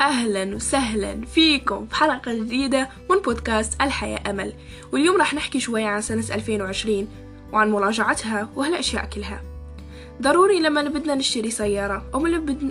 أهلا 0.00 0.56
وسهلا 0.56 1.26
فيكم 1.26 1.86
في 1.86 1.96
حلقة 1.96 2.34
جديدة 2.34 2.88
من 3.10 3.18
بودكاست 3.18 3.80
الحياة 3.82 4.30
أمل. 4.30 4.52
واليوم 4.92 5.16
راح 5.16 5.34
نحكي 5.34 5.60
شوية 5.60 5.86
عن 5.86 6.00
سنة 6.00 6.24
2020 6.34 7.08
وعن 7.52 7.70
مراجعتها 7.70 8.48
وهالأشياء 8.56 9.06
كلها. 9.06 9.42
ضروري 10.22 10.60
لما 10.60 10.82
بدنا 10.82 11.14
نشتري 11.14 11.50
سيارة 11.50 12.10
أو 12.14 12.26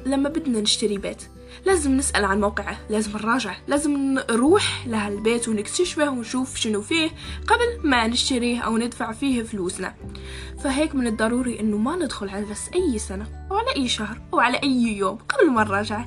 لما 0.06 0.30
بدنا 0.30 0.62
نشتري 0.62 0.98
بيت. 0.98 1.24
لازم 1.66 1.98
نسأل 1.98 2.26
عن 2.26 2.42
موقعه 2.42 2.78
لازم 2.90 3.12
نراجع 3.18 3.56
لازم 3.68 3.92
نروح 4.32 4.88
لهالبيت 4.88 5.48
ونكتشفه 5.48 6.10
ونشوف 6.10 6.56
شنو 6.56 6.82
فيه 6.82 7.10
قبل 7.48 7.90
ما 7.90 8.08
نشتريه 8.08 8.60
أو 8.60 8.78
ندفع 8.78 9.12
فيه 9.12 9.44
فلوسنا. 9.44 9.96
فهيك 10.64 10.96
من 10.96 11.08
الضروري 11.08 11.60
أنه 11.60 11.78
ما 11.78 11.96
ندخل 11.96 12.30
على 12.30 12.46
بس 12.46 12.70
أي 12.76 13.00
سنة 13.00 13.48
أو 13.52 13.58
على 13.58 13.76
أي 13.76 13.88
شهر 13.88 14.22
أو 14.34 14.40
على 14.40 14.58
أي 14.64 14.98
يوم 14.98 15.18
قبل 15.18 15.52
ما 15.52 15.64
نراجع. 15.64 16.06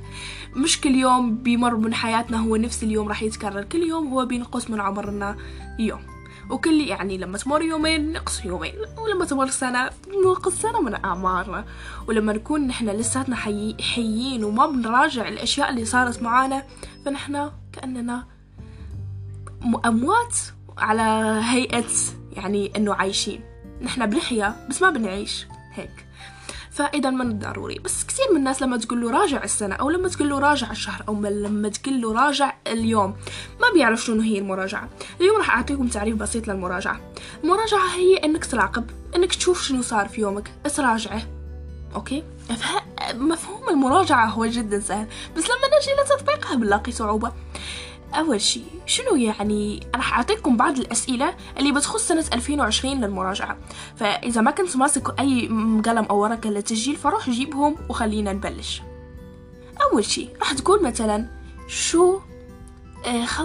مش 0.56 0.80
كل 0.80 0.94
يوم 0.94 1.36
بيمر 1.36 1.76
من 1.76 1.94
حياتنا 1.94 2.36
هو 2.36 2.56
نفس 2.56 2.82
اليوم 2.82 3.08
راح 3.08 3.22
يتكرر 3.22 3.64
كل 3.64 3.82
يوم 3.82 4.08
هو 4.08 4.26
بينقص 4.26 4.70
من 4.70 4.80
عمرنا 4.80 5.36
يوم. 5.78 6.00
وكل 6.50 6.80
يعني 6.80 7.18
لما 7.18 7.38
تمر 7.38 7.62
يومين 7.62 8.12
نقص 8.12 8.44
يومين 8.44 8.74
ولما 8.98 9.24
تمر 9.24 9.48
سنة 9.48 9.90
نقص 10.26 10.52
سنة 10.52 10.80
من 10.80 11.04
أعمارنا. 11.04 11.64
ولما 12.08 12.32
نكون 12.32 12.66
نحن 12.66 12.88
لساتنا 12.88 13.36
حي... 13.36 13.76
حيين 13.94 14.44
وما 14.44 14.66
بنراجع 14.66 15.28
الأشياء 15.28 15.70
اللي 15.70 15.84
صارت 15.84 16.22
معانا 16.22 16.62
فنحن 17.04 17.50
كأننا 17.72 18.26
أموات 19.86 20.36
على 20.78 21.40
هيئة 21.44 21.84
يعني 22.32 22.72
أنه 22.76 22.94
عايشين. 22.94 23.40
نحن 23.82 24.06
بنحيا 24.06 24.66
بس 24.70 24.82
ما 24.82 24.90
بنعيش 24.90 25.46
هيك. 25.74 26.09
فإذا 26.70 27.10
من 27.10 27.30
الضروري 27.30 27.78
بس 27.78 28.04
كثير 28.04 28.24
من 28.30 28.36
الناس 28.36 28.62
لما 28.62 28.76
تقول 28.76 29.00
له 29.00 29.10
راجع 29.10 29.44
السنة 29.44 29.74
أو 29.74 29.90
لما 29.90 30.08
تقول 30.08 30.30
له 30.30 30.38
راجع 30.38 30.70
الشهر 30.70 31.04
أو 31.08 31.14
لما 31.14 31.68
تقول 31.68 32.00
له 32.00 32.12
راجع 32.12 32.52
اليوم 32.66 33.16
ما 33.60 33.66
بيعرف 33.74 34.04
شنو 34.04 34.22
هي 34.22 34.38
المراجعة. 34.38 34.88
اليوم 35.20 35.36
راح 35.36 35.56
أعطيكم 35.56 35.88
تعريف 35.88 36.16
بسيط 36.16 36.48
للمراجعة. 36.48 37.00
المراجعة 37.44 37.94
هي 37.96 38.16
إنك 38.16 38.44
تراقب 38.44 38.90
إنك 39.16 39.34
تشوف 39.34 39.62
شنو 39.62 39.82
صار 39.82 40.08
في 40.08 40.20
يومك 40.20 40.50
تراجعه. 40.76 41.22
أوكي؟ 41.94 42.24
مفهوم 43.14 43.68
المراجعة 43.68 44.26
هو 44.26 44.46
جدا 44.46 44.80
سهل. 44.80 45.06
بس 45.36 45.44
لما 45.44 45.78
نجي 45.78 46.14
لتطبيقها 46.14 46.56
بنلاقي 46.56 46.92
صعوبة. 46.92 47.32
أول 48.14 48.40
شيء 48.40 48.64
شنو 48.86 49.16
يعني؟ 49.16 49.80
راح 49.94 50.14
أعطيكم 50.14 50.56
بعض 50.56 50.78
الأسئلة 50.78 51.34
اللي 51.58 51.72
بتخص 51.72 52.08
سنة 52.08 52.24
2020 52.32 53.00
للمراجعة. 53.00 53.58
فإذا 53.96 54.40
ما 54.40 54.50
كنت 54.50 54.76
ماسك 54.76 55.20
أي 55.20 55.46
قلم 55.86 56.04
أو 56.10 56.18
ورقة 56.18 56.50
للتسجيل 56.50 56.96
فروح 56.96 57.30
جيبهم 57.30 57.76
وخلينا 57.88 58.32
نبلش. 58.32 58.82
أول 59.92 60.04
شيء 60.04 60.28
راح 60.40 60.52
تقول 60.52 60.82
مثلا 60.82 61.26
شو 61.68 62.20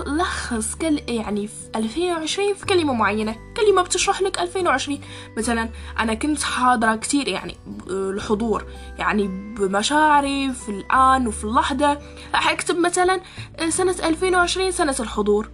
لخص 0.08 0.76
كل 0.76 1.02
يعني 1.08 1.48
في 1.48 1.54
2020 1.76 2.54
في 2.54 2.66
كلمة 2.66 2.94
معينة. 2.94 3.36
كلمة 3.58 3.82
بتشرح 3.82 4.22
لك 4.22 4.40
2020 4.40 5.00
مثلا 5.38 5.70
أنا 6.00 6.14
كنت 6.14 6.44
حاضرة 6.44 6.96
كتير 6.96 7.28
يعني 7.28 7.56
الحضور. 7.88 8.66
يعني 8.98 9.28
بمشاعري 9.58 10.54
في 10.54 10.70
الآن 10.70 11.28
وفي 11.28 11.44
اللحظة. 11.44 12.00
راح 12.34 12.50
أكتب 12.52 12.78
مثلا 12.78 13.22
آه، 13.56 13.70
سنة 13.70 13.96
2020 14.04 14.72
سنة 14.72 14.96
الحضور. 15.00 15.50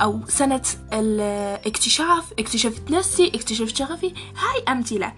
أو 0.00 0.20
سنة 0.28 0.62
الاكتشاف. 0.92 2.32
اكتشفت 2.38 2.90
نفسي 2.90 3.28
اكتشفت 3.34 3.76
شغفي. 3.76 4.08
هاي 4.14 4.62
أمثلة. 4.68 5.12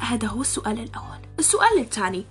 هذا 0.00 0.28
هو 0.28 0.40
السؤال 0.40 0.78
الأول. 0.80 1.18
السؤال 1.38 1.78
الثاني. 1.78 2.26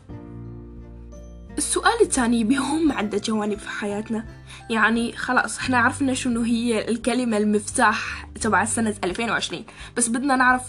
السؤال 1.62 2.02
الثاني 2.02 2.44
بيهم 2.44 2.92
عدة 2.92 3.18
جوانب 3.18 3.58
في 3.58 3.70
حياتنا. 3.70 4.26
يعني 4.70 5.12
خلاص 5.12 5.58
إحنا 5.58 5.78
عرفنا 5.78 6.14
شنو 6.14 6.42
هي 6.42 6.90
الكلمة 6.90 7.38
المفتاح 7.38 8.28
تبع 8.42 8.66
سنة 8.66 8.96
2020 9.04 9.64
بس 9.98 10.08
بدنا 10.08 10.36
نعرف 10.36 10.62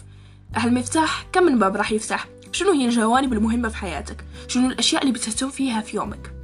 هالمفتاح 0.55 1.27
كم 1.33 1.43
من 1.43 1.59
باب 1.59 1.77
راح 1.77 1.93
يفتح؟ 1.93 2.27
شنو 2.53 2.73
هي 2.73 2.85
الجوانب 2.85 3.33
المهمة 3.33 3.69
في 3.69 3.77
حياتك؟ 3.77 4.25
شنو 4.49 4.69
الأشياء 4.69 5.03
اللي 5.03 5.13
بتهتم 5.13 5.51
فيها 5.51 5.81
في 5.81 5.97
يومك؟ 5.97 6.42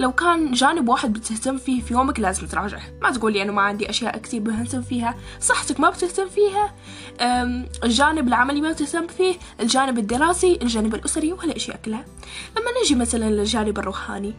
لو 0.00 0.12
كان 0.12 0.52
جانب 0.52 0.88
واحد 0.88 1.12
بتهتم 1.12 1.58
فيه 1.58 1.82
في 1.82 1.94
يومك 1.94 2.20
لازم 2.20 2.46
تراجعه. 2.46 2.82
ما 3.02 3.10
تقول 3.10 3.32
لي 3.32 3.42
أنا 3.42 3.52
ما 3.52 3.62
عندي 3.62 3.90
أشياء 3.90 4.18
كثير 4.18 4.40
بهتم 4.40 4.82
فيها. 4.82 5.14
صحتك 5.40 5.80
ما 5.80 5.90
بتهتم 5.90 6.28
فيها. 6.28 6.74
الجانب 7.84 8.28
العملي 8.28 8.60
ما 8.60 8.72
بتهتم 8.72 9.06
فيه. 9.06 9.34
الجانب 9.60 9.98
الدراسي 9.98 10.58
الجانب 10.62 10.94
الأسري 10.94 11.32
وهالأشياء 11.32 11.80
كلها. 11.84 12.04
لما 12.56 12.66
نجي 12.84 12.94
مثلا 12.94 13.30
للجانب 13.30 13.78
الروحاني 13.78 14.34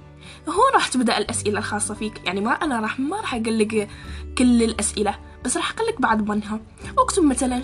هون 0.48 0.74
راح 0.74 0.88
تبدأ 0.88 1.18
الأسئلة 1.18 1.60
الخاصة 1.60 1.94
فيك. 1.94 2.22
يعني 2.26 2.42
ما 2.42 2.52
أنا 2.52 2.80
راح 2.80 3.00
ما 3.00 3.18
راح 3.18 3.36
أقول 3.36 3.60
لك 3.60 3.90
كل 4.38 4.64
الأسئلة 4.64 5.16
بس 5.46 5.58
راح 5.58 5.72
أقول 5.72 5.88
لك 5.88 6.02
بعض 6.02 6.30
منها. 6.30 6.60
اكتب 6.98 7.24
مثلا 7.24 7.62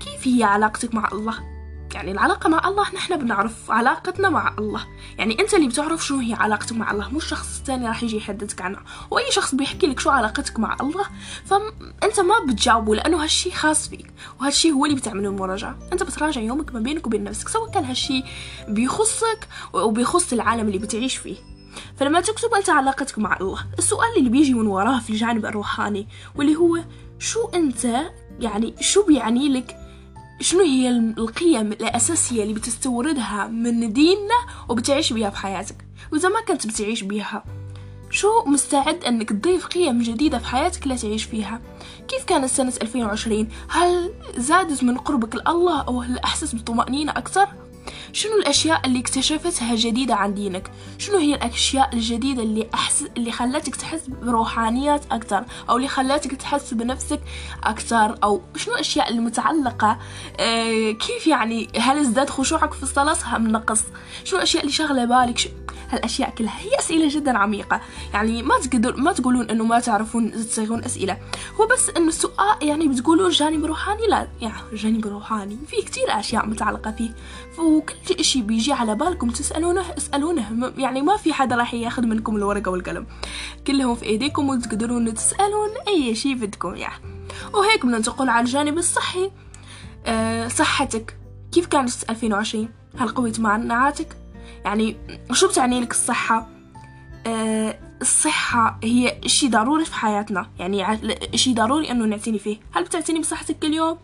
كيف 0.00 0.28
هي 0.28 0.44
علاقتك 0.44 0.94
مع 0.94 1.08
الله؟ 1.12 1.57
يعني 1.94 2.10
العلاقة 2.12 2.48
مع 2.48 2.68
الله 2.68 2.94
نحن 2.94 3.16
بنعرف 3.16 3.70
علاقتنا 3.70 4.28
مع 4.28 4.54
الله. 4.58 4.86
يعني 5.18 5.40
أنت 5.40 5.54
اللي 5.54 5.68
بتعرف 5.68 6.06
شنو 6.06 6.18
هي 6.18 6.34
علاقتك 6.34 6.72
مع 6.72 6.90
الله 6.90 7.08
مش 7.08 7.24
شخص 7.24 7.62
تاني 7.66 7.86
راح 7.88 8.02
يجي 8.02 8.16
يحدثك 8.16 8.62
عنها. 8.62 8.82
وأي 9.10 9.30
شخص 9.30 9.54
بيحكي 9.54 9.86
لك 9.86 10.00
شو 10.00 10.10
علاقتك 10.10 10.58
مع 10.58 10.76
الله 10.80 11.04
فانت 11.44 12.20
ما 12.20 12.34
بتجاوبه 12.48 12.94
لأنه 12.94 13.22
هالشي 13.22 13.50
خاص 13.50 13.88
فيك 13.88 14.12
وهالشي 14.40 14.72
هو 14.72 14.84
اللي 14.84 14.96
بتعمله 14.96 15.28
المراجعة 15.28 15.78
أنت 15.92 16.02
بتراجع 16.02 16.40
يومك 16.40 16.74
ما 16.74 16.80
بينك 16.80 17.06
وبين 17.06 17.24
نفسك 17.24 17.48
سواء 17.48 17.70
كان 17.70 17.84
هالشي 17.84 18.24
بيخصك 18.68 19.48
وبيخص 19.72 20.32
العالم 20.32 20.66
اللي 20.66 20.78
بتعيش 20.78 21.16
فيه. 21.16 21.36
فلما 21.96 22.20
تكتب 22.20 22.54
أنت 22.56 22.70
علاقتك 22.70 23.18
مع 23.18 23.36
الله 23.40 23.66
السؤال 23.78 24.08
اللي 24.18 24.30
بيجي 24.30 24.54
من 24.54 24.66
وراه 24.66 24.98
في 24.98 25.10
الجانب 25.10 25.46
الروحاني 25.46 26.06
واللي 26.36 26.56
هو 26.56 26.78
شو 27.18 27.48
أنت؟ 27.54 27.84
يعني 28.40 28.74
شو 28.80 29.06
بيعني 29.06 29.48
لك 29.48 29.76
شنو 30.40 30.60
هي 30.60 30.88
القيم 30.90 31.72
الأساسية 31.72 32.42
اللي 32.42 32.54
بتستوردها 32.54 33.46
من 33.46 33.92
ديننا 33.92 34.34
وبتعيش 34.68 35.12
بيها 35.12 35.30
في 35.30 35.36
حياتك؟ 35.36 35.76
وإذا 36.12 36.28
ما 36.28 36.40
كنت 36.48 36.66
بتعيش 36.66 37.02
بيها 37.02 37.44
شو 38.10 38.28
مستعد 38.46 39.04
أنك 39.04 39.28
تضيف 39.28 39.66
قيم 39.66 40.02
جديدة 40.02 40.38
في 40.38 40.46
حياتك 40.46 40.86
لا 40.86 40.96
تعيش 40.96 41.24
فيها؟ 41.24 41.60
كيف 42.08 42.24
كانت 42.24 42.44
سنة 42.44 42.72
2020 42.82 43.48
هل 43.68 44.10
زادت 44.36 44.84
من 44.84 44.98
قربك 44.98 45.34
لله 45.34 45.80
أو 45.80 46.00
هل 46.00 46.18
أحسس 46.18 46.54
بطمأنينة 46.54 47.12
أكثر؟ 47.12 47.48
شنو 48.12 48.32
الأشياء 48.32 48.80
اللي 48.86 49.00
اكتشفتها 49.00 49.74
جديدة 49.74 50.14
عن 50.14 50.34
دينك؟ 50.34 50.70
شنو 50.98 51.18
هي 51.18 51.34
الأشياء 51.34 51.94
الجديدة 51.94 52.42
اللي 52.42 52.68
أحس 52.74 53.04
اللي 53.16 53.32
خلتك 53.32 53.76
تحس 53.76 54.00
بروحانيات 54.22 55.02
أكثر 55.10 55.44
أو 55.70 55.76
اللي 55.76 55.88
خلتك 55.88 56.34
تحس 56.34 56.74
بنفسك 56.74 57.20
أكثر 57.64 58.18
أو 58.24 58.42
شنو 58.56 58.74
الأشياء 58.74 59.10
المتعلقة؟ 59.10 59.98
آه 60.40 60.90
كيف 60.90 61.26
يعني 61.26 61.68
هل 61.78 61.98
ازداد 61.98 62.30
خشوعك 62.30 62.72
في 62.72 62.82
الصلاة؟ 62.82 63.36
أم 63.36 63.48
نقص؟ 63.48 63.80
شنو 64.24 64.38
الأشياء 64.38 64.62
اللي 64.62 64.72
شغلة 64.72 65.04
بالك؟ 65.04 65.38
شو 65.38 65.48
هالأشياء 65.90 66.30
كلها 66.30 66.58
هي 66.60 66.78
أسئلة 66.78 67.08
جدا 67.08 67.38
عميقة. 67.38 67.80
يعني 68.14 68.42
ما 68.42 68.54
تقدر 68.58 68.96
ما 68.96 69.12
تقولون 69.12 69.50
إنه 69.50 69.64
ما 69.64 69.80
تعرفون 69.80 70.32
تصيغون 70.32 70.84
أسئلة. 70.84 71.18
هو 71.60 71.66
بس 71.66 71.90
إنه 71.96 72.08
السؤال 72.08 72.56
يعني 72.62 72.88
بتقولون 72.88 73.30
جانب 73.30 73.64
روحاني 73.64 74.06
لا 74.06 74.28
يعني 74.40 74.54
جانب 74.72 75.06
روحاني 75.06 75.58
في 75.66 75.76
كتير 75.82 76.04
أشياء 76.08 76.46
متعلقة 76.46 76.90
فيه. 76.90 77.10
وكل 77.78 78.14
إشي 78.20 78.42
بيجي 78.42 78.72
على 78.72 78.94
بالكم 78.94 79.30
تسألونه 79.30 79.84
اسألونه. 79.98 80.72
يعني 80.78 81.02
ما 81.02 81.16
في 81.16 81.32
حدا 81.32 81.56
راح 81.56 81.74
ياخذ 81.74 82.06
منكم 82.06 82.36
الورقة 82.36 82.70
والقلم. 82.70 83.06
كلهم 83.66 83.94
في 83.94 84.04
إيديكم 84.04 84.48
وتقدرون 84.48 85.14
تسألون 85.14 85.68
أي 85.88 86.14
شي 86.14 86.34
بدكم 86.34 86.74
يعني. 86.74 87.04
وهيك 87.54 87.86
بننتقل 87.86 88.28
على 88.28 88.44
الجانب 88.44 88.78
الصحي. 88.78 89.30
أه 90.06 90.48
صحتك. 90.48 91.16
كيف 91.52 91.66
كانت 91.66 92.10
2020 92.10 92.68
هل 92.98 93.08
قويت 93.08 93.40
معناعاتك 93.40 94.16
يعني 94.64 94.96
شو 95.32 95.48
بتعني 95.48 95.80
لك 95.80 95.90
الصحة؟ 95.90 96.48
أه 97.26 97.78
الصحة 98.00 98.78
هي 98.84 99.20
إشي 99.24 99.48
ضروري 99.48 99.84
في 99.84 99.94
حياتنا. 99.94 100.50
يعني 100.58 100.98
إشي 101.34 101.54
ضروري 101.54 101.90
إنه 101.90 102.04
نعتني 102.04 102.38
فيه. 102.38 102.60
هل 102.72 102.84
بتعتني 102.84 103.20
بصحتك 103.20 103.58
كل 103.58 103.74
يوم 103.74 103.98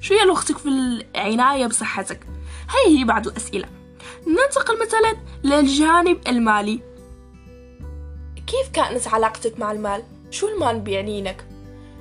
شو 0.00 0.14
هي 0.14 0.24
لغتك 0.24 0.58
في 0.58 0.68
العناية 0.68 1.66
بصحتك؟ 1.66 2.26
هاي 2.68 2.98
هي 2.98 3.04
بعض 3.04 3.26
الأسئلة 3.26 3.68
ننتقل 4.26 4.86
مثلا 4.86 5.16
للجانب 5.44 6.28
المالي 6.28 6.80
كيف 8.46 8.68
كانت 8.72 9.08
علاقتك 9.08 9.58
مع 9.58 9.72
المال؟ 9.72 10.02
شو 10.30 10.48
المال 10.48 10.80
بيعني 10.80 11.22
لك؟ 11.22 11.44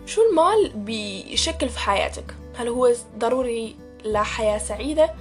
شو 0.06 0.22
المال 0.30 0.72
بيشكل 0.76 1.70
في 1.70 1.80
حياتك؟ 1.80 2.36
هل 2.56 2.68
هو 2.68 2.94
ضروري 3.18 3.76
لحياة 4.06 4.58
سعيدة؟ 4.58 5.14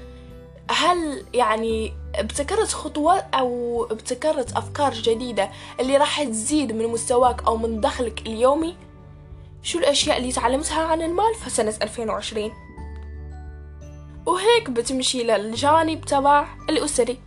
هل 0.70 1.25
يعني 1.34 1.92
ابتكرت 2.14 2.72
خطوات 2.72 3.25
أو 3.34 3.84
ابتكرت 3.90 4.56
أفكار 4.56 4.92
جديدة 4.92 5.50
اللي 5.81 5.96
راح 5.96 6.22
تزيد 6.22 6.72
من 6.72 6.87
مستواك 6.87 7.42
أو 7.46 7.56
من 7.56 7.81
دخلك 7.81 8.26
اليومي؟ 8.26 8.76
شو 9.62 9.78
الأشياء 9.78 10.19
اللي 10.19 10.32
تعلمتها 10.32 10.82
عن 10.82 11.02
المال 11.02 11.34
في 11.44 11.50
سنة 11.50 11.75
2020؟ 11.84 12.38
وهيك 14.26 14.70
بتمشي 14.70 15.22
للجانب 15.22 16.00
تبع 16.00 16.46
الأسري 16.69 17.19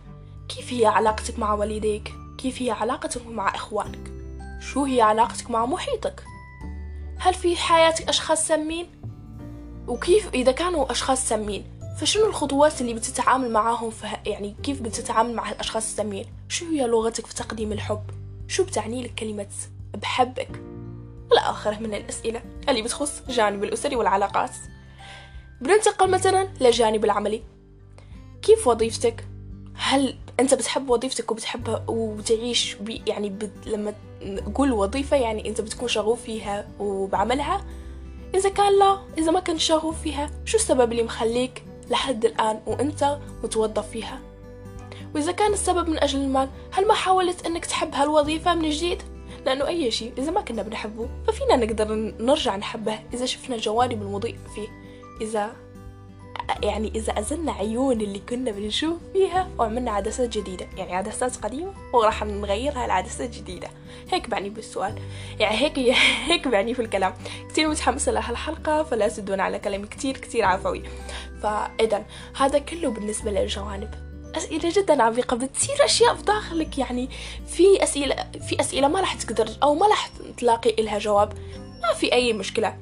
كيف 0.48 0.72
هي 0.72 0.86
علاقتك 0.86 1.38
مع 1.38 1.54
والديك؟ 1.54 2.12
كيف 2.38 2.62
هي 2.62 2.70
علاقتك 2.70 3.26
مع 3.26 3.54
إخوانك؟ 3.54 4.12
شو 4.60 4.84
هي 4.84 5.00
علاقتك 5.00 5.50
مع 5.50 5.66
محيطك؟ 5.66 6.24
هل 7.18 7.34
في 7.34 7.56
حياتك 7.56 8.08
أشخاص 8.08 8.46
سامين؟ 8.46 8.86
وكيف 9.88 10.34
إذا 10.34 10.52
كانوا 10.52 10.92
أشخاص 10.92 11.28
سامين 11.28 11.64
فشنو 12.00 12.26
الخطوات 12.26 12.80
اللي 12.80 12.94
بتتعامل 12.94 13.50
معاهم 13.50 13.90
فه... 13.90 14.08
يعني 14.26 14.56
كيف 14.62 14.80
بتتعامل 14.82 15.34
مع 15.34 15.50
الأشخاص 15.50 15.84
السامين؟ 15.84 16.26
شو 16.48 16.66
هي 16.66 16.86
لغتك 16.86 17.26
في 17.26 17.34
تقديم 17.34 17.72
الحب؟ 17.72 18.02
شو 18.48 18.64
بتعني 18.64 19.02
لك 19.02 19.14
كلمة 19.14 19.46
بحبك؟ 19.94 20.62
إلى 21.32 21.40
آخره 21.40 21.78
من 21.78 21.94
الأسئلة 21.94 22.42
اللي 22.68 22.82
بتخص 22.82 23.22
جانب 23.28 23.64
الأسري 23.64 23.96
والعلاقات. 23.96 24.50
بننتقل 25.60 26.10
مثلا 26.10 26.48
للجانب 26.60 27.04
العملي. 27.04 27.42
كيف 28.42 28.66
وظيفتك؟ 28.66 29.24
هل 29.74 30.16
أنت 30.40 30.54
بتحب 30.54 30.90
وظيفتك 30.90 31.30
وبتحبها 31.30 31.84
وبتعيش 31.88 32.74
بي 32.74 33.02
يعني 33.06 33.30
بت... 33.30 33.52
لما 33.66 33.94
نقول 34.22 34.72
وظيفة 34.72 35.16
يعني 35.16 35.48
أنت 35.48 35.60
بتكون 35.60 35.88
شغوف 35.88 36.22
فيها 36.22 36.68
وبعملها؟ 36.80 37.64
إذا 38.34 38.48
كان 38.48 38.78
لا 38.78 38.98
إذا 39.18 39.30
ما 39.30 39.40
كنت 39.40 39.60
شغوف 39.60 40.02
فيها 40.02 40.30
شو 40.44 40.56
السبب 40.56 40.92
اللي 40.92 41.02
مخليك 41.02 41.62
لحد 41.90 42.24
الآن 42.24 42.60
وأنت 42.66 43.18
متوظف 43.44 43.90
فيها؟ 43.90 44.20
وإذا 45.14 45.32
كان 45.32 45.52
السبب 45.52 45.88
من 45.88 45.98
أجل 45.98 46.18
المال 46.20 46.48
هل 46.72 46.88
ما 46.88 46.94
حاولت 46.94 47.46
أنك 47.46 47.66
تحب 47.66 47.94
هالوظيفة 47.94 48.54
من 48.54 48.70
جديد؟ 48.70 49.02
لأنه 49.46 49.66
أي 49.66 49.90
شيء 49.90 50.12
إذا 50.18 50.30
ما 50.30 50.40
كنا 50.40 50.62
بنحبه 50.62 51.08
ففينا 51.26 51.56
نقدر 51.56 51.94
نرجع 52.20 52.56
نحبه 52.56 52.98
إذا 53.14 53.26
شفنا 53.26 53.56
الجوانب 53.56 54.02
المضيئة 54.02 54.48
فيه. 54.54 54.83
إذا 55.20 55.64
يعني 56.62 56.92
إذا 56.94 57.18
أزلنا 57.18 57.52
عيون 57.52 58.00
اللي 58.00 58.18
كنا 58.18 58.50
بنشوف 58.50 58.98
فيها 59.12 59.48
وعملنا 59.58 59.90
عدسات 59.90 60.38
جديدة. 60.38 60.66
يعني 60.76 60.94
عدسات 60.96 61.36
قديمة 61.36 61.72
وراح 61.92 62.24
نغيرها 62.24 62.86
لعدسات 62.86 63.30
جديدة. 63.30 63.68
هيك 64.12 64.30
بعني 64.30 64.48
بالسؤال. 64.48 64.98
يعني 65.40 65.56
هيك 65.56 65.78
هيك 66.30 66.48
بعني 66.48 66.74
في 66.74 66.82
الكلام. 66.82 67.14
كتير 67.48 67.68
متحمسة 67.68 68.12
لهالحلقة 68.12 68.82
فلا 68.82 69.08
تدون 69.08 69.40
على 69.40 69.58
كلامي. 69.58 69.86
كتير 69.86 70.16
كتير 70.16 70.44
عفوي. 70.44 70.82
فإذا 71.42 72.04
هذا 72.36 72.58
كله 72.58 72.88
بالنسبة 72.88 73.30
للجوانب. 73.30 73.90
أسئلة 74.36 74.72
جدا 74.76 75.02
عميقة. 75.02 75.36
بتصير 75.36 75.84
أشياء 75.84 76.14
في 76.14 76.22
داخلك. 76.22 76.78
يعني 76.78 77.08
في 77.46 77.82
أسئلة 77.82 78.30
في 78.48 78.60
أسئلة 78.60 78.88
ما 78.88 79.00
راح 79.00 79.14
تقدر 79.14 79.48
أو 79.62 79.74
ما 79.74 79.86
راح 79.86 80.10
تلاقي 80.36 80.70
إلها 80.70 80.98
جواب. 80.98 81.32
ما 81.82 81.94
في 81.94 82.12
أي 82.12 82.32
مشكلة. 82.32 82.76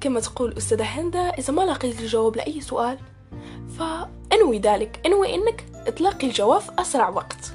كما 0.00 0.20
تقول 0.20 0.54
أستاذة 0.58 0.82
هندا 0.82 1.20
إذا 1.20 1.52
ما 1.52 1.62
لقيت 1.62 2.00
الجواب 2.00 2.36
لأي 2.36 2.60
سؤال. 2.60 2.98
فإنوي 3.78 4.58
ذلك 4.58 5.00
إنوي 5.06 5.34
إنك 5.34 5.64
تلاقي 5.96 6.26
الجواب 6.26 6.60
في 6.60 6.72
أسرع 6.78 7.08
وقت. 7.08 7.52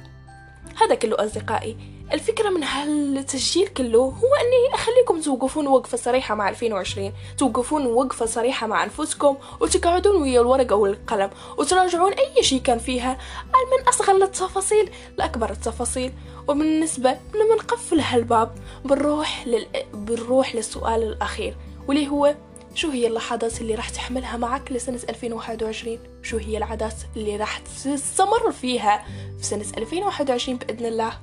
هذا 0.82 0.96
كله 0.96 1.26
أصدقائي 1.26 1.78
الفكرة 2.14 2.50
من 2.50 2.64
هالتسجيل 2.64 3.68
كله 3.68 4.00
هو 4.00 4.36
أني 4.36 4.76
أخليكم 4.76 5.22
توقفون 5.22 5.68
وقفة 5.68 5.98
صريحة 5.98 6.36
مع 6.36 6.50
2020 6.50 7.14
توقفون 7.38 7.86
وقفة 7.86 8.26
صريحة 8.26 8.68
مع 8.68 8.84
أنفسكم 8.84 9.38
وتقعدون 9.62 10.22
ويا 10.22 10.42
الورقة 10.42 10.76
والقلم 10.76 11.30
وتراجعون 11.58 12.14
أي 12.14 12.44
شيء 12.44 12.62
كان 12.62 12.78
فيها. 12.78 13.18
من 13.46 13.88
أصغر 13.88 14.16
التفاصيل 14.16 14.90
لأكبر 15.18 15.50
التفاصيل. 15.50 16.14
وبالنسبة 16.48 17.10
لما 17.10 17.56
نقفل 17.56 18.00
هالباب 18.00 18.52
بنروح 18.86 19.48
لل... 19.48 19.66
بنروح 19.94 20.56
للسؤال 20.56 21.04
الأخير. 21.04 21.56
واللي 21.88 22.08
هو 22.08 22.36
شو 22.76 22.90
هي 22.90 23.08
اللحظات 23.08 23.62
اللي 23.62 23.76
راح 23.76 23.90
تحملها 23.90 24.38
معك 24.38 24.72
لسنة 24.72 25.00
2021 25.10 26.00
شو 26.24 26.38
هي 26.38 26.58
العادات 26.58 26.94
اللي 27.16 27.36
راح 27.38 27.58
تستمر 27.58 28.52
فيها 28.52 29.06
في 29.38 29.46
سنة 29.46 29.66
2021 29.78 30.58
بإذن 30.58 30.86
الله؟ 30.86 31.20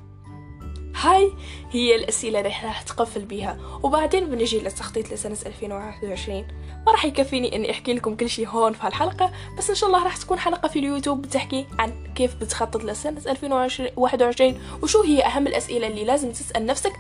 هاي 0.97 1.33
هي 1.71 1.95
الأسئلة 1.97 2.39
اللي 2.39 2.49
راح 2.49 2.83
تقفل 2.83 3.25
بيها. 3.25 3.59
وبعدين 3.83 4.25
بنجي 4.31 4.59
للتخطيط 4.59 5.13
لسنة 5.13 5.37
2021 5.47 6.47
ما 6.87 6.93
راح 6.93 7.05
يكفيني 7.05 7.57
إني 7.57 7.71
أحكي 7.71 7.93
لكم 7.93 8.17
كل 8.17 8.31
شيء 8.31 8.49
هون 8.49 8.73
في 8.73 8.87
هالحلقة 8.87 9.33
بس 9.59 9.71
إن 9.71 9.77
شاء 9.77 9.89
الله 9.89 10.05
راح 10.05 10.17
تكون 10.17 10.39
حلقة 10.39 10.69
في 10.69 10.79
اليوتيوب 10.79 11.23
بتحكي 11.23 11.67
عن 11.79 11.93
كيف 12.15 12.35
بتخطط 12.35 12.85
لسنة 12.85 13.21
2021 13.27 14.61
وشو 14.83 15.03
هي 15.03 15.25
أهم 15.25 15.47
الأسئلة 15.47 15.87
اللي 15.87 16.05
لازم 16.05 16.33
تسأل 16.33 16.67
نفسك 16.67 16.93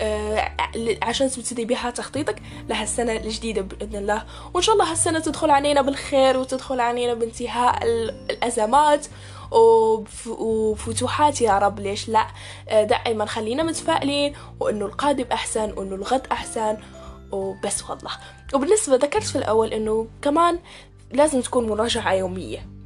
آه 0.00 0.52
عشان 1.02 1.30
تبتدي 1.30 1.64
بها 1.64 1.90
تخطيطك 1.90 2.42
لهالسنة 2.68 3.12
الجديدة 3.12 3.62
بإذن 3.62 3.96
الله. 3.96 4.24
وإن 4.54 4.62
شاء 4.62 4.74
الله 4.74 4.90
هالسنة 4.90 5.18
تدخل 5.18 5.50
علينا 5.50 5.82
بالخير 5.82 6.38
وتدخل 6.38 6.80
علينا 6.80 7.14
بانتهاء 7.14 7.78
الأزمات. 8.30 9.06
وفتوحات 9.52 11.40
يا 11.40 11.58
رب 11.58 11.80
ليش 11.80 12.08
لا؟ 12.08 12.26
آه، 12.68 12.84
دائما 12.84 13.26
خلينا 13.26 13.62
متفائلين 13.62 14.34
وإنه 14.60 14.86
القادم 14.86 15.24
أحسن 15.32 15.72
وإنه 15.76 15.94
الغد 15.94 16.26
أحسن. 16.32 16.76
وبس 17.32 17.90
والله. 17.90 18.10
وبالنسبة 18.54 18.96
ذكرت 18.96 19.24
في 19.24 19.38
الأول 19.38 19.72
إنه 19.72 20.06
كمان 20.22 20.58
لازم 21.12 21.40
تكون 21.40 21.68
مراجعة 21.68 22.12
يومية. 22.12 22.77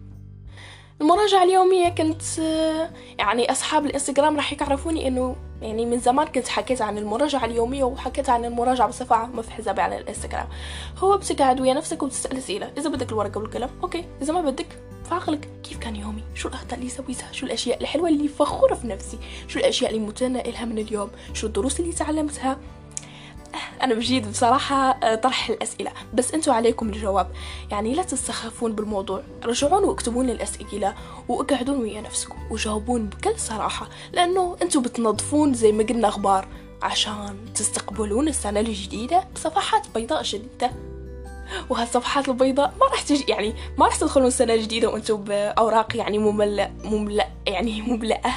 المراجعة 1.00 1.42
اليومية 1.42 1.88
كنت 1.88 2.22
يعني 3.18 3.50
أصحاب 3.50 3.86
الإنستغرام 3.86 4.36
راح 4.36 4.52
يعرفوني 4.52 5.08
إنه 5.08 5.36
يعني 5.62 5.86
من 5.86 5.98
زمان 5.98 6.26
كنت 6.26 6.48
حكيت 6.48 6.82
عن 6.82 6.98
المراجعة 6.98 7.44
اليومية 7.44 7.84
وحكيت 7.84 8.30
عن 8.30 8.44
المراجعة 8.44 8.88
بصفة 8.88 9.16
عامة 9.16 9.42
في 9.42 9.50
حسابي 9.50 9.80
على 9.80 9.98
الإنستغرام. 9.98 10.48
هو 10.98 11.16
بتقعد 11.16 11.60
ويا 11.60 11.74
نفسك 11.74 12.02
وبتسأل 12.02 12.36
أسئلة. 12.36 12.72
إذا 12.78 12.90
بدك 12.90 13.12
الورقة 13.12 13.38
والقلم 13.38 13.70
أوكي. 13.82 14.04
إذا 14.22 14.32
ما 14.32 14.40
بدك 14.40 14.66
فعقلك. 15.10 15.48
كيف 15.62 15.78
كان 15.78 15.96
يومي؟ 15.96 16.22
شو 16.34 16.48
الأخطاء 16.48 16.78
اللي 16.78 16.90
سويتها؟ 16.90 17.32
شو 17.32 17.46
الأشياء 17.46 17.80
الحلوة 17.80 18.08
اللي 18.08 18.28
فخورة 18.28 18.74
في 18.74 18.86
نفسي؟ 18.86 19.18
شو 19.48 19.58
الأشياء 19.58 19.90
اللي 19.90 20.06
متنقلها 20.06 20.64
من 20.64 20.78
اليوم؟ 20.78 21.10
شو 21.34 21.46
الدروس 21.46 21.80
اللي 21.80 21.92
تعلمتها؟ 21.92 22.58
أنا 23.82 23.94
بجيد 23.94 24.30
بصراحة 24.30 24.90
آه، 24.90 25.14
طرح 25.14 25.48
الأسئلة. 25.48 25.90
بس 26.14 26.34
أنتوا 26.34 26.54
عليكم 26.54 26.88
الجواب. 26.88 27.30
يعني 27.70 27.94
لا 27.94 28.02
تستخفون 28.02 28.72
بالموضوع. 28.72 29.22
رجعون 29.44 29.84
واكتبون 29.84 30.30
الأسئلة 30.30 30.94
وأقعدون 31.28 31.80
ويا 31.80 32.00
نفسكم 32.00 32.36
وجاوبون 32.50 33.06
بكل 33.06 33.38
صراحة. 33.38 33.88
لأنه 34.12 34.56
أنتوا 34.62 34.82
بتنظفون 34.82 35.54
زي 35.54 35.72
ما 35.72 35.84
قلنا 35.84 36.08
أخبار 36.08 36.48
عشان 36.82 37.36
تستقبلون 37.54 38.28
السنة 38.28 38.60
الجديدة 38.60 39.24
بصفحات 39.34 39.86
بيضاء 39.94 40.22
جديدة 40.22 40.70
وهالصفحات 41.70 42.28
البيضاء 42.28 42.74
ما 42.80 42.86
راح 42.86 43.02
تجي 43.02 43.24
يعني 43.28 43.54
ما 43.78 43.86
راح 43.86 43.96
تدخلون 43.96 44.26
السنة 44.26 44.54
الجديدة 44.54 44.88
وأنتم 44.88 45.16
بأوراق 45.16 45.96
يعني 45.96 46.18
مملأ 46.18 46.70
مملأ 46.84 47.28
يعني 47.46 47.82
مملأة. 47.82 48.32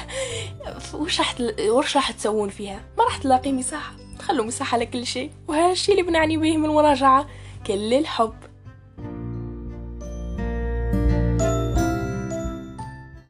وش 0.94 1.20
راح 1.20 1.34
وش 1.60 1.96
راح 1.96 2.10
تسوون 2.10 2.48
فيها؟ 2.48 2.80
ما 2.98 3.04
راح 3.04 3.16
تلاقي 3.16 3.52
مساحة 3.52 4.05
خلوا 4.26 4.44
مساحة 4.44 4.78
لكل 4.78 5.06
شيء. 5.06 5.30
وهالشي 5.48 5.92
اللي 5.92 6.02
بنعني 6.02 6.36
به 6.36 6.56
من 6.56 6.64
المراجعة 6.64 7.26
كل 7.66 7.94
الحب. 7.94 8.34